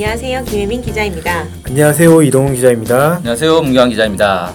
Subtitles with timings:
[0.00, 0.44] 안녕하세요.
[0.44, 1.44] 김혜민 기자입니다.
[1.66, 3.16] 안녕하세요 이동훈 기자입니다.
[3.16, 3.62] 안녕하세요.
[3.62, 4.54] 문경환 기자입니다.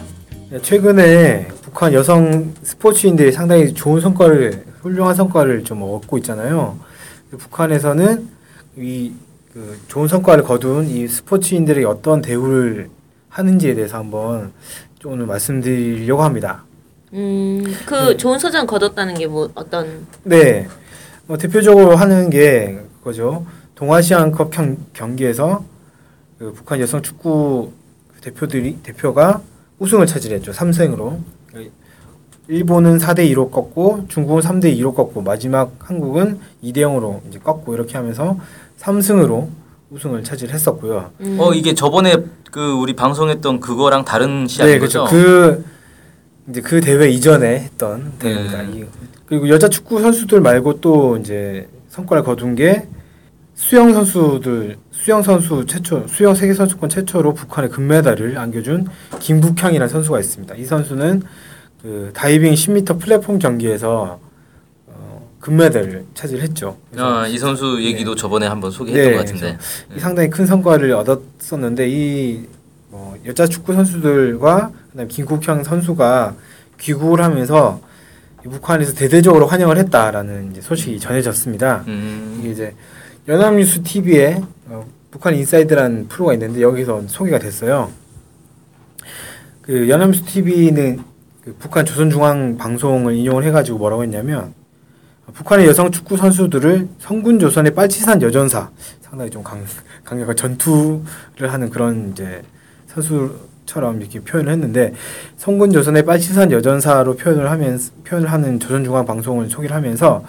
[0.61, 6.79] 최근에 북한 여성 스포츠인들이 상당히 좋은 성과를 훌륭한 성과를 좀 얻고 있잖아요.
[7.37, 8.27] 북한에서는
[8.77, 9.11] 이
[9.53, 12.89] 그 좋은 성과를 거둔 이 스포츠인들이 어떤 대우를
[13.29, 14.51] 하는지에 대해서 한번
[14.97, 16.63] 좀 오늘 말씀드리려고 합니다.
[17.13, 18.17] 음, 그 네.
[18.17, 20.67] 좋은 소장 거뒀다는 게 뭐 어떤 네,
[21.27, 23.45] 어, 대표적으로 하는 게 그거죠.
[23.75, 25.63] 동아시안컵 경, 경기에서
[26.37, 27.71] 그 북한 여성 축구
[28.21, 29.41] 대표들이 대표가
[29.79, 30.51] 우승을 차지했죠.
[30.51, 31.17] 3승으로.
[32.49, 37.97] 일본은 4대 2로 꺾고 중국은 3대 2로 꺾고 마지막 한국은 2대 0으로 이제 꺾고 이렇게
[37.97, 38.37] 하면서
[38.79, 39.47] 3승으로
[39.89, 41.11] 우승을 차지했었고요.
[41.21, 42.17] 음, 어 이게 저번에
[42.51, 45.05] 그 우리 방송했던 그거랑 다른 시합인 네, 그렇죠.
[45.05, 45.15] 거죠?
[45.15, 45.65] 그
[46.49, 48.61] 이제 그 대회 이전에 했던 대회입니다.
[48.63, 48.71] 네.
[48.79, 48.85] 이-
[49.25, 52.87] 그리고 여자 축구 선수들 말고 또 이제 성과를 거둔 게
[53.63, 58.87] 수영 선수들 수영 선수 최초 수영 세계 선수권 최초로 북한에 금메달을 안겨준
[59.21, 60.55] 김북향이라는 선수가 있습니다.
[60.55, 61.21] 이 선수는
[61.81, 64.19] 그 다이빙 10m 플랫폼 경기에서
[64.87, 66.77] 어, 금메달을 차지했죠.
[66.97, 69.57] 어, 이 선수 얘기도 저번에 한번 소개했던 네, 것 같은데.
[69.95, 72.45] 이 상당히 큰 성과를 얻었었는데 이
[72.89, 76.35] 뭐, 여자 축구 선수들과 그다음 김국형 선수가
[76.81, 77.79] 귀국을 하면서
[78.45, 81.85] 이 북한에서 대대적으로 환영을 했다라는 소식이 전해졌습니다.
[81.87, 82.75] 음, 이게 이제
[83.25, 87.89] 연합뉴스 TV에 어, 북한 인사이드라는 프로가 있는데 여기서 소개가 됐어요.
[89.61, 90.99] 그 연합뉴스 TV는
[91.45, 94.53] 그 북한 조선중앙 방송을 인용을 해가지고 뭐라고 했냐면
[95.33, 98.69] 북한의 여성 축구 선수들을 성군 조선의 빨치산 여전사
[99.01, 99.65] 상당히 좀 강,
[100.03, 102.41] 강력한 전투를 하는 그런 이제
[102.87, 104.93] 선수처럼 이렇게 표현을 했는데
[105.37, 110.25] 성군 조선의 빨치산 여전사로 표현을 하면서 표현을 하는 조선중앙 방송을 소개를 하면서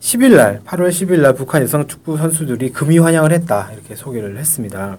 [0.00, 4.96] 10일 날 8월 10일 날 북한 여성 축구 선수들이 금이 환영을 했다 이렇게 소개를 했습니다.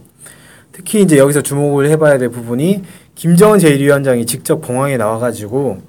[0.72, 2.84] 특히 이제 여기서 주목을 해봐야 될 부분이
[3.16, 5.82] 김정은 제1위원장이 직접 공항에 나와가지고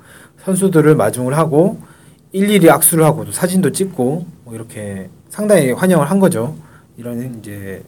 [0.45, 1.81] 선수들을 마중을 하고
[2.33, 6.57] 일일이 악수를 하고 또 사진도 찍고 뭐 이렇게 상당히 환영을 한 거죠.
[6.97, 7.83] 이런 이제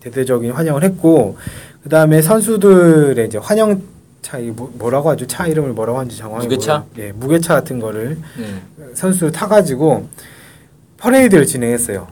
[0.00, 1.36] 대대적인 환영을 했고
[1.82, 3.82] 그 다음에 선수들의 이제 환영
[4.22, 5.26] 차이 뭐- 뭐라고 하죠?
[5.26, 6.84] 차 이름을 뭐라고 하는지 정확히 무개차?
[6.94, 8.60] 모르- 예, 무개차 같은 거를 네.
[8.94, 10.08] 선수 타 가지고
[10.98, 12.06] 퍼레이드를 진행했어요.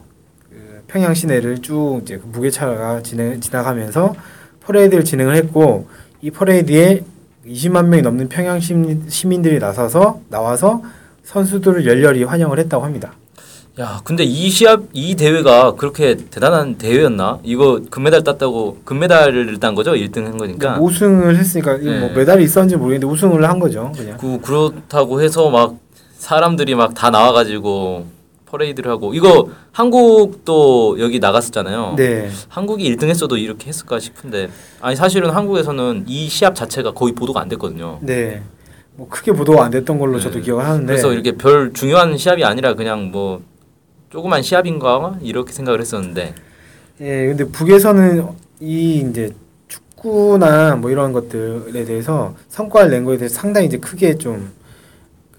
[0.49, 4.15] 그 평양 시내를 쭉 이제 그 무개차가 진행 지나가면서
[4.61, 5.87] 퍼레이드를 진행을 했고
[6.21, 7.03] 이 퍼레이드에
[7.47, 10.81] 20만 명이 넘는 평양 시민, 시민들이 나서서 나와서
[11.23, 13.13] 선수들을 열렬히 환영을 했다고 합니다.
[13.79, 17.39] 야, 근데 이 시합 이 대회가 그렇게 대단한 대회였나?
[17.43, 19.91] 이거 금메달 땄다고 금메달을 딴 거죠?
[19.93, 20.77] 1등 한 거니까.
[20.79, 22.09] 우승을 했으니까 뭐 네.
[22.13, 24.17] 메달이 있었는지 모르겠는데 우승을 한 거죠, 그냥.
[24.17, 25.75] 그 그렇다고 해서 막
[26.17, 28.07] 사람들이 막 다 나와 가지고
[28.47, 31.93] 퍼레이드를 하고 이거 한국도 여기 나갔었잖아요.
[31.95, 34.49] 네, 한국이 1등 했어도 이렇게 했을까 싶은데
[34.81, 37.99] 아니 사실은 한국에서는 이 시합 자체가 거의 보도가 안 됐거든요.
[38.01, 38.41] 네.
[38.95, 40.41] 뭐 크게 보도가 안 됐던 걸로 저도 네.
[40.41, 40.85] 기억을 하는데.
[40.87, 43.41] 그래서 이렇게 별 중요한 시합이 아니라 그냥 뭐
[44.09, 46.33] 조그만 시합인가 이렇게 생각을 했었는데
[47.01, 48.27] 예, 근데 북에서는
[48.59, 49.33] 이 이제
[49.67, 54.59] 축구나 뭐 이런 것들에 대해서 성과를 낸 거에 대해서 상당히 이제 크게 좀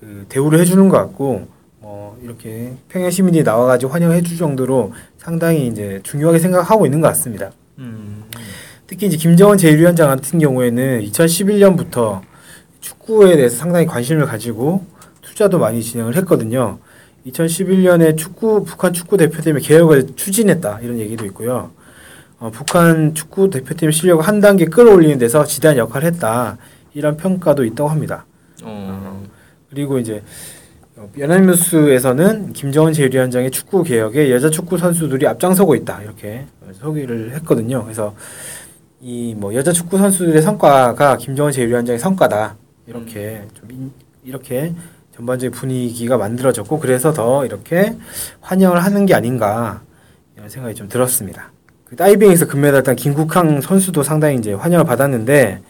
[0.01, 1.47] 그 대우를 해주는 것 같고
[1.79, 7.53] 뭐 이렇게 평양 시민이 나와가지고 환영해줄 정도로 상당히 이제 중요하게 생각하고 있는 것 같습니다.
[7.79, 8.25] 음,
[8.87, 12.23] 특히 이제 김정은 제1위원장 같은 경우에는 2011년부터
[12.81, 14.87] 축구에 대해서 상당히 관심을 가지고
[15.21, 16.79] 투자도 많이 진행을 했거든요.
[17.27, 21.71] 2011년에 축구 북한 축구 대표팀의 개혁을 추진했다 이런 얘기도 있고요.
[22.39, 26.57] 어, 북한 축구 대표팀 실력을 한 단계 끌어올리는 데서 지대한 역할을 했다
[26.95, 28.25] 이런 평가도 있다고 합니다.
[28.63, 29.23] 어,
[29.69, 30.23] 그리고 이제
[30.97, 36.47] 어, 연합뉴스에서는 김정은 제1위원장의 축구 개혁에 여자 축구 선수들이 앞장서고 있다 이렇게
[36.81, 37.83] 소개를 했거든요.
[37.85, 38.15] 그래서
[39.03, 42.57] 이 뭐 여자 축구 선수들의 성과가 김정은 제1위원장의 성과다
[42.87, 43.93] 이렇게 좀 인-
[44.25, 44.75] 이렇게
[45.21, 47.95] 전반적인 분위기가 만들어졌고 그래서 더 이렇게
[48.41, 49.83] 환영을 하는 게 아닌가
[50.37, 51.53] 이런 생각이 좀 들었습니다.
[51.85, 55.61] 그 다이빙에서 금메달 딴 김국항 선수도 상당히 이제 환영을 받았는데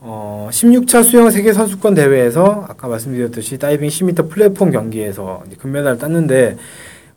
[0.00, 6.56] 어, 16차 수영 세계 선수권 대회에서 아까 말씀드렸듯이 다이빙 10m 플랫폼 경기에서 금메달을 땄는데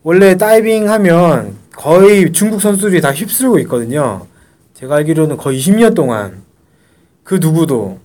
[0.02, 4.26] 원래 다이빙 하면 거의 중국 선수들이 다 휩쓸고 있거든요.
[4.74, 6.42] 제가 알기로는 거의 20년 동안
[7.22, 8.00] 그 누구도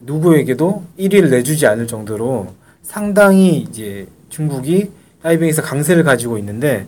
[0.00, 4.90] 누구에게도 1위를 내주지 않을 정도로 상당히 이제 중국이
[5.22, 6.86] 다이빙에서 강세를 가지고 있는데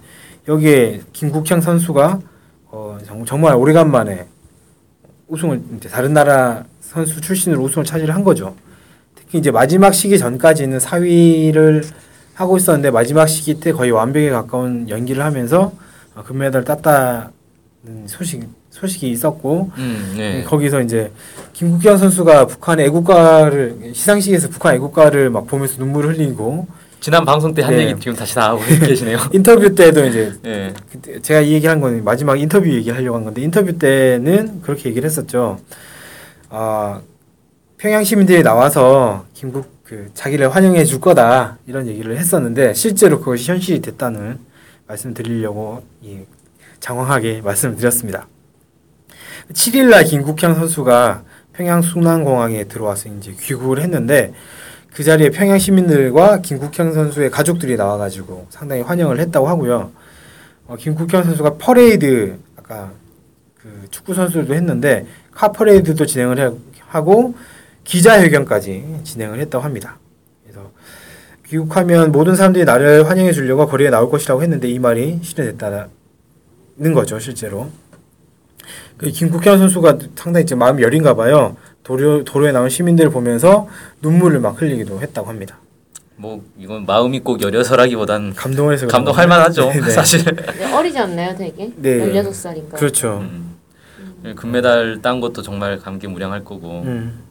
[0.49, 2.21] 여기에 김국향 선수가
[2.67, 4.27] 어, 정- 정말 오래간만에
[5.29, 8.55] 우승을 다른 나라 선수 출신으로 우승을 차지를 한 거죠.
[9.15, 11.85] 특히 이제 마지막 시기 전까지는 4위를
[12.35, 15.73] 하고 있었는데 마지막 시기 때 거의 완벽에 가까운 연기를 하면서
[16.15, 17.31] 어, 금메달 땄다는
[18.07, 20.43] 소식 소식이 있었고 음, 네.
[20.45, 21.13] 거기서 이제
[21.53, 26.67] 김국현 선수가 북한의 애국가를 시상식에서 북한 애국가를 막 보면서 눈물을 흘리고
[26.99, 27.89] 지난 방송 때한 네.
[27.89, 29.19] 얘기 지금 다시 다 하고 계시네요.
[29.33, 30.73] 인터뷰 때도 이제 예.
[30.91, 35.07] 그때 제가 이 얘기한 건 마지막 인터뷰 얘기를 하려고 한 건데 인터뷰 때는 그렇게 얘기를
[35.07, 35.61] 했었죠.
[36.49, 37.01] 아
[37.77, 43.83] 평양 시민들이 나와서 김국 그 자기를 환영해 줄 거다 이런 얘기를 했었는데 실제로 그것이 현실이
[43.83, 44.39] 됐다는
[44.87, 46.21] 말씀 드리려고 이
[46.81, 48.27] 장황하게 말씀을 드렸습니다.
[49.53, 54.33] 7일날 김국향 선수가 평양 순환공항에 들어와서 이제 귀국을 했는데
[54.95, 59.91] 그 자리에 평양 시민들과 김국향 선수의 가족들이 나와가지고 상당히 환영을 했다고 하고요.
[60.67, 62.93] 어, 김국현 선수가 퍼레이드 아까
[63.61, 66.53] 그 축구 선수들도 했는데 카 퍼레이드도 진행을 해-
[66.89, 67.35] 하고
[67.85, 69.99] 기자회견까지 진행을 했다고 합니다.
[70.45, 70.71] 그래서
[71.49, 75.89] 귀국하면 모든 사람들이 나를 환영해 주려고 거리에 나올 것이라고 했는데 이 말이 실현됐다는
[76.95, 77.71] 거죠 실제로.
[79.03, 81.57] 그 김국현 선수가 상당히 지금 마음이 여린가 봐요.
[81.83, 83.69] 도로, 도로에 나온 시민들을 보면서
[84.01, 85.59] 눈물을 막 흘리기도 했다고 합니다.
[86.15, 88.33] 뭐 이건 마음이 꼭 여려서라기보단
[88.71, 89.71] 해서 감동할 만하죠.
[89.71, 89.91] 네, 네.
[89.91, 90.25] 사실.
[90.25, 91.73] 네, 어리지 않나요, 되게?
[91.77, 92.13] 네.
[92.13, 92.75] 16살인가?
[92.75, 93.19] 그렇죠.
[93.23, 93.57] 음.
[94.37, 96.83] 금메달 딴 것도 정말 감개무량할 거고.
[96.85, 97.25] 음.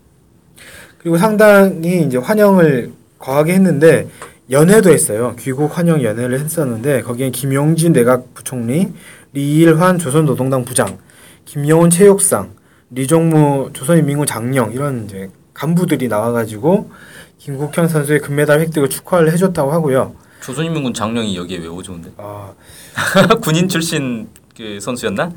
[0.97, 4.09] 그리고 상당히 이제 환영을 거하게 했는데
[4.49, 5.35] 연회도 했어요.
[5.39, 8.89] 귀국 환영 연회를 했었는데 거기에 김용진 내각 부총리,
[9.31, 10.97] 리일환 조선노동당 부장,
[11.45, 12.53] 김여운 체육상,
[12.91, 16.91] 리종무 조선인민군 장령 이런 이제 간부들이 나와가지고
[17.37, 20.15] 김국현 선수의 금메달 획득을 축하를 해줬다고 하고요.
[20.41, 22.11] 조선인민군 장령이 여기에 왜 오죠, 근데?
[22.17, 22.51] 아,
[23.41, 25.31] 군인 출신 그 선수였나?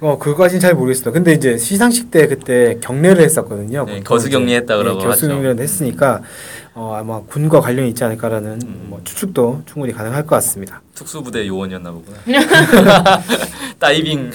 [0.00, 1.12] 어 그거까지는 잘 모르겠어요.
[1.12, 3.84] 근데 이제 시상식 때 그때 경례를 했었거든요.
[3.84, 5.62] 네, 거수경례했다 그러고 네, 거수경례를 하죠.
[5.62, 6.22] 했으니까
[6.74, 8.86] 어, 아마 군과 관련이 있지 않을까라는 음.
[8.88, 10.82] 뭐 추측도 충분히 가능할 것 같습니다.
[10.96, 12.18] 특수부대 요원이었나 보구나.
[13.78, 14.32] 다이빙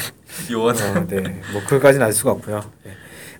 [0.51, 0.75] 요원.
[0.75, 2.61] 어, 네, 뭐 그까지는 알 수가 없고요.
[2.83, 2.91] 네.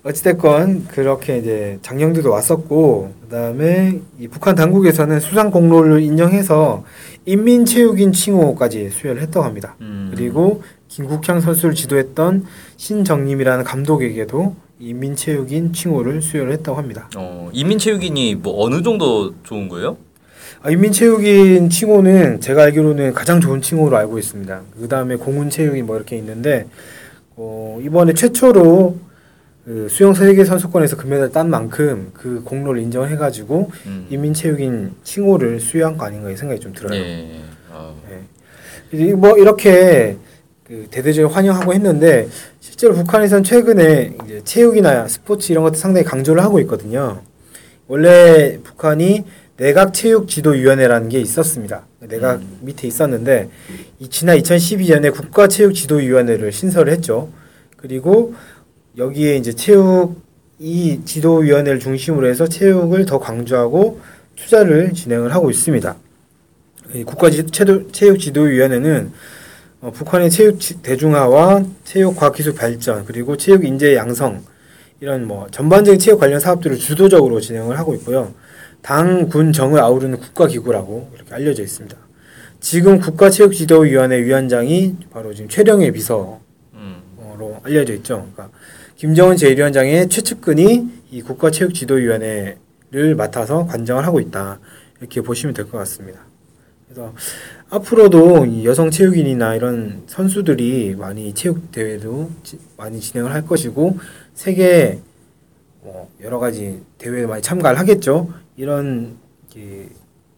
[0.04, 6.84] 어찌됐건 그렇게 이제 장령들도 왔었고 그다음에 이 북한 당국에서는 수상 공로를 인정해서
[7.26, 9.76] 인민체육인 칭호까지 수여를 했다고 합니다.
[9.80, 10.10] 음.
[10.14, 12.46] 그리고 김국향 선수를 지도했던
[12.76, 17.10] 신정님이라는 감독에게도 인민체육인 칭호를 수여를 했다고 합니다.
[17.16, 19.96] 어, 인민체육인이 뭐 어느 정도 좋은 거예요?
[20.60, 24.60] 아, 인민체육인 칭호는 제가 알기로는 가장 좋은 칭호로 알고 있습니다.
[24.80, 26.66] 그 다음에 공군체육인 뭐 이렇게 있는데
[27.36, 28.96] 어, 이번에 최초로
[29.64, 34.06] 그 수영 세계 선수권에서 금메달 딴 만큼 그 공로를 인정을 해가지고 음.
[34.10, 36.98] 인민체육인 칭호를 수여한 거 아닌가 생각이 좀 들어요.
[36.98, 37.40] 예.
[37.70, 37.94] 어.
[38.90, 40.16] 이제 뭐 이렇게
[40.66, 42.28] 그 대대적으로 환영하고 했는데
[42.60, 47.20] 실제로 북한에선 최근에 체육이나 스포츠 이런 것들 상당히 강조를 하고 있거든요.
[47.86, 49.24] 원래 북한이
[49.58, 51.84] 내각 체육 지도 위원회라는 게 있었습니다.
[52.00, 52.58] 내각 음.
[52.62, 53.50] 밑에 있었는데
[53.98, 57.28] 이 지난 2012년에 국가 체육 지도 위원회를 신설을 했죠.
[57.76, 58.34] 그리고
[58.96, 60.22] 여기에 이제 체육
[60.60, 64.00] 이 지도 위원회를 중심으로 해서 체육을 더 강조하고
[64.36, 65.96] 투자를 진행을 하고 있습니다.
[66.94, 69.10] 이 국가 지- 체도- 체육 지도 위원회는
[69.80, 74.42] 어, 북한의 체육 지- 대중화와 체육 과학 기술 발전 그리고 체육 인재 양성
[75.00, 78.34] 이런 뭐 전반적인 체육 관련 사업들을 주도적으로 진행을 하고 있고요.
[78.82, 81.96] 당, 군, 정을 아우르는 국가 기구라고 이렇게 알려져 있습니다.
[82.60, 86.40] 지금 국가체육지도위원회 위원장이 바로 지금 최령의 비서로
[86.74, 87.02] 음.
[87.62, 88.28] 알려져 있죠.
[88.34, 88.50] 그러니까
[88.96, 94.58] 김정은 제1위원장의 최측근이 이 국가체육지도위원회를 맡아서 관장을 하고 있다.
[95.00, 96.20] 이렇게 보시면 될 것 같습니다.
[96.88, 97.14] 그래서
[97.70, 103.98] 앞으로도 이 여성 체육인이나 이런 선수들이 많이 체육 대회도 지- 많이 진행을 할 것이고
[104.34, 105.00] 세계
[105.82, 108.32] 뭐 여러 가지 대회에 많이 참가를 하겠죠.
[108.56, 109.16] 이런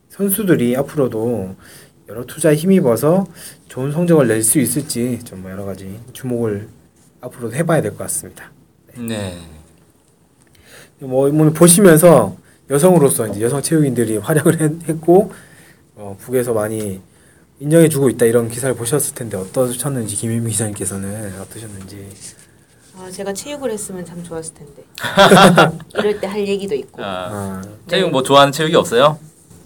[0.08, 1.54] 선수들이 앞으로도
[2.08, 3.26] 여러 투자에 힘입어서
[3.68, 6.68] 좋은 성적을 낼 수 있을지 좀 여러 가지 주목을
[7.20, 8.50] 앞으로도 해봐야 될 것 같습니다.
[8.98, 9.38] 네.
[10.98, 12.36] 뭐 오늘 보시면서
[12.70, 15.32] 여성으로서 이제 여성 체육인들이 활약을 했- 했고
[15.94, 17.00] 어, 북에서 많이
[17.60, 22.06] 인정해주고 있다 이런 기사를 보셨을 텐데 어떠셨는지 김혜미 기자님께서는 어떠셨는지
[22.98, 24.82] 아, 제가 체육을 했으면 참 좋았을 텐데.
[25.98, 27.02] 이럴 때 할 얘기도 있고.
[27.02, 29.18] 아, 아, 체육 뭐 좋아하는 체육이 없어요?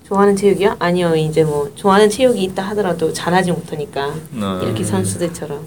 [0.06, 0.76] 좋아하는 체육이요?
[0.78, 1.16] 아니요.
[1.16, 4.60] 이제 뭐 좋아하는 체육이 있다 하더라도 잘하지 못하니까 어.
[4.62, 5.66] 이렇게 선수들처럼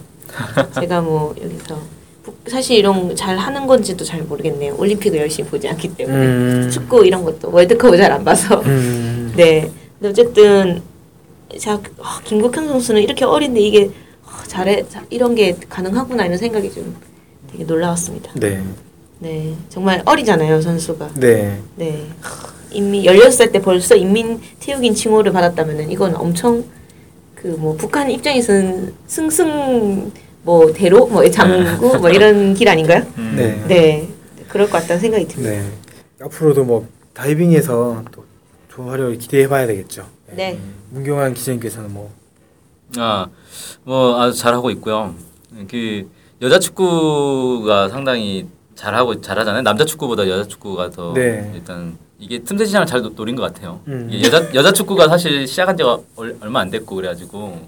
[0.79, 1.77] 제가 뭐 여기서
[2.23, 4.75] 북, 사실 이런 잘 하는 건지도 잘 모르겠네요.
[4.77, 6.69] 올림픽을 열심히 보지 않기 때문에 음.
[6.71, 9.33] 축구 이런 것도 월드컵을 잘 안 봐서 음.
[9.35, 9.69] 네.
[9.99, 10.81] 근데 어쨌든
[11.59, 13.85] 자 어, 김국현 선수는 이렇게 어린데 이게
[14.25, 16.95] 어, 잘해 자, 이런 게 가능하구나 이런 생각이 좀
[17.51, 18.31] 되게 놀라웠습니다.
[18.35, 18.61] 네.
[19.19, 21.11] 네, 정말 어리잖아요 선수가.
[21.15, 21.59] 네.
[21.75, 22.07] 네.
[22.21, 26.63] 하, 인민 16살 때 벌써 인민 태육인 칭호를 받았다면은 이건 엄청
[27.35, 30.11] 그 뭐 북한 입장에서는 승승
[30.43, 33.05] 뭐 대로 뭐 장구 뭐 이런 길 아닌가요?
[33.17, 33.33] 음.
[33.37, 33.63] 네.
[33.67, 34.09] 네.
[34.49, 35.51] 그럴 것 같다는 생각이 듭니다.
[35.51, 35.63] 네.
[36.21, 38.25] 앞으로도 뭐 다이빙에서 또
[38.69, 40.05] 좋은 활약을 기대해 봐야 되겠죠.
[40.31, 40.59] 네.
[40.91, 42.11] 문경환 기자님께서는 뭐
[42.97, 43.27] 아,
[43.83, 45.15] 뭐 아주 잘하고 있고요.
[45.69, 46.09] 그
[46.41, 49.63] 여자 축구가 상당히 잘하고 잘하잖아요.
[49.63, 51.51] 남자 축구보다 여자 축구가 더 네.
[51.55, 53.79] 일단 이게 틈새 시장을 잘 노- 노린 것 같아요.
[53.87, 54.07] 음.
[54.11, 57.67] 이게 여자 여자 축구가 사실 시작한 지가 얼, 얼마 안 됐고 그래가지고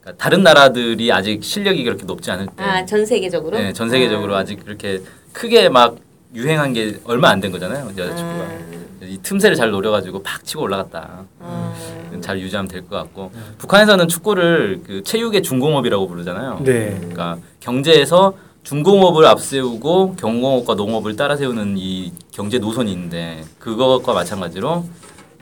[0.00, 3.56] 그러니까 다른 나라들이 아직 실력이 그렇게 높지 않을 때, 아, 전 세계적으로?
[3.58, 5.00] 네, 전 세계적으로 아직 그렇게
[5.32, 5.96] 크게 막
[6.34, 7.90] 유행한 게 얼마 안 된 거잖아요.
[7.96, 8.48] 여자 축구가
[9.08, 11.24] 이 틈새를 잘 노려가지고 팍 치고 올라갔다.
[11.40, 11.74] 아,
[12.20, 16.60] 잘 유지하면 될 것 같고 북한에서는 축구를 그 체육의 중공업이라고 부르잖아요.
[16.62, 16.94] 네.
[16.98, 24.84] 그러니까 경제에서 중공업을 앞세우고 경공업과 농업을 따라 세우는 이 경제 노선이 있는데 그것과 마찬가지로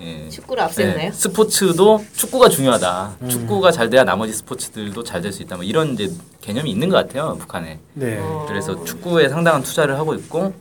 [0.00, 0.96] 예, 축구를 앞세우나요?
[0.96, 3.18] 네, 스포츠도 축구가 중요하다.
[3.28, 5.54] 축구가 잘 돼야 나머지 스포츠들도 잘 될 수 있다.
[5.54, 7.78] 뭐 이런 이제 개념이 있는 것 같아요 북한에.
[7.94, 8.18] 네.
[8.20, 8.44] 어.
[8.48, 10.52] 그래서 축구에 상당한 투자를 하고 있고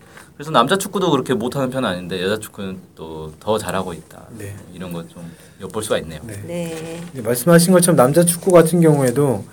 [0.42, 4.24] 그래서 남자 축구도 그렇게 못하는 편은 아닌데 여자 축구는 또 더 잘하고 있다.
[4.40, 4.56] 네.
[4.74, 5.32] 이런 것좀
[5.62, 6.20] 엿볼 수가 있네요.
[6.24, 6.34] 네.
[6.48, 7.02] 네.
[7.14, 9.46] 네, 말씀하신 것처럼 남자 축구 같은 경우에도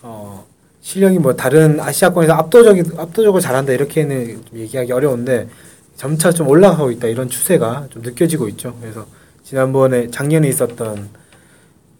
[0.00, 0.44] 어,
[0.80, 5.48] 실력이 뭐 다른 아시아권에서 압도적이 압도적으로 잘한다 이렇게는 좀 얘기하기 어려운데
[5.96, 8.76] 점차 좀 올라가고 있다 이런 추세가 좀 느껴지고 있죠.
[8.80, 9.06] 그래서
[9.44, 11.08] 지난번에 작년에 있었던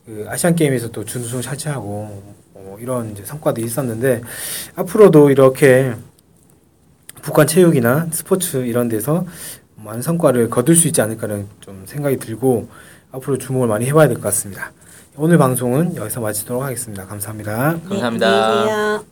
[0.04, 2.22] 그 아시안 게임에서 또 준우승 차지하고
[2.54, 4.22] 어, 이런 이제 성과도 있었는데
[4.74, 5.94] 앞으로도 이렇게
[7.22, 9.24] 북한 체육이나 스포츠 이런 데서
[9.76, 12.68] 많은 성과를 거둘 수 있지 않을까라는 좀 생각이 들고
[13.12, 14.72] 앞으로 주목을 많이 해봐야 될 것 같습니다.
[15.16, 17.06] 오늘 방송은 여기서 마치도록 하겠습니다.
[17.06, 17.78] 감사합니다.
[17.88, 19.11] 감사합니다.